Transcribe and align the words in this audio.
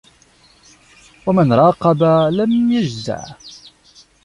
وَمَنْ 1.25 1.53
رَاقَبَ 1.53 2.03
لَمْ 2.31 2.71
يَجْزَعْ 2.71 3.25